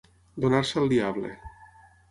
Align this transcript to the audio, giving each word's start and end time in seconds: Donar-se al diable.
Donar-se 0.45 0.81
al 0.83 0.89
diable. 0.95 1.33